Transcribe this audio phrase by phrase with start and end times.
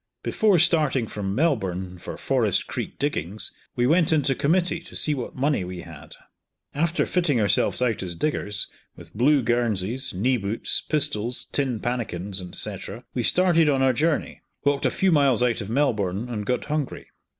[0.23, 5.35] Before starting from Melbourne for Forest Creek diggings, we went into committee to see what
[5.35, 6.15] money we had
[6.73, 12.77] After fitting ourselves out as diggers, with blue guernseys, knee boots, pistols, tin pannikins, &c.,
[13.13, 17.09] we started on our journey, walked a few miles out of Melbourne, and got hungry.